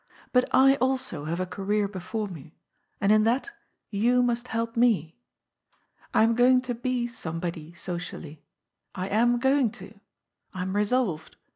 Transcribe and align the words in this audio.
But 0.33 0.49
I 0.51 0.77
also 0.77 1.25
hare 1.25 1.43
a 1.43 1.45
career 1.45 1.87
before 1.87 2.27
me. 2.27 2.55
And 2.99 3.11
in 3.11 3.23
that 3.25 3.51
you 3.91 4.23
must 4.23 4.47
help 4.47 4.75
me. 4.75 5.15
I 6.11 6.23
am 6.23 6.33
going 6.33 6.61
to 6.61 6.73
be 6.73 7.05
somebody 7.05 7.73
socially. 7.75 8.43
I 8.95 9.09
am 9.09 9.37
going 9.37 9.69
to. 9.73 9.99
I 10.55 10.63
am 10.63 10.75
resolved. 10.75 11.35